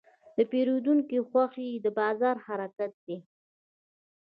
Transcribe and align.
د 0.37 0.39
پیرودونکي 0.51 1.17
خوښي 1.29 1.69
د 1.85 1.87
بازار 1.99 2.35
حرکت 2.45 2.93
دی. 3.05 3.17